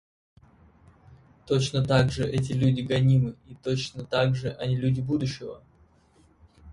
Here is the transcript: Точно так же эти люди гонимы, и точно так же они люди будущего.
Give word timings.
Точно 1.45 1.85
так 1.85 2.11
же 2.11 2.27
эти 2.27 2.53
люди 2.53 2.81
гонимы, 2.81 3.35
и 3.45 3.53
точно 3.53 4.03
так 4.03 4.33
же 4.33 4.49
они 4.51 4.75
люди 4.75 4.99
будущего. 4.99 5.61